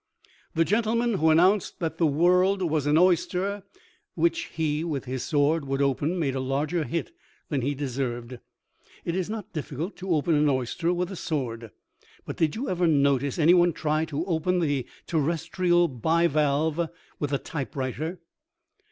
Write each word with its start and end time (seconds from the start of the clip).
The 0.55 0.65
gentleman 0.65 1.13
who 1.13 1.29
announced 1.29 1.77
that 1.79 1.99
the 1.99 2.07
world 2.07 2.63
was 2.63 2.87
an 2.87 2.97
oyster 2.97 3.61
which 4.15 4.45
he 4.45 4.83
with 4.83 5.05
his 5.05 5.21
sword 5.21 5.65
would 5.67 5.79
open 5.79 6.17
made 6.17 6.33
a 6.33 6.39
larger 6.39 6.85
hit 6.85 7.11
than 7.49 7.61
he 7.61 7.75
deserved. 7.75 8.39
It 9.05 9.15
is 9.15 9.29
not 9.29 9.53
difficult 9.53 9.95
to 9.97 10.09
open 10.15 10.33
an 10.33 10.49
oyster 10.49 10.91
with 10.91 11.11
a 11.11 11.15
sword. 11.15 11.69
But 12.25 12.35
did 12.37 12.55
you 12.55 12.67
ever 12.67 12.87
notice 12.87 13.37
any 13.37 13.53
one 13.53 13.73
try 13.73 14.05
to 14.05 14.25
open 14.25 14.57
the 14.59 14.87
terrestrial 15.05 15.87
bivalve 15.87 16.89
with 17.19 17.31
a 17.31 17.37
typewriter? 17.37 18.19